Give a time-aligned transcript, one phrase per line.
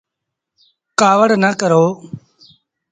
[0.99, 1.85] ڪآوڙ نا ڪرو۔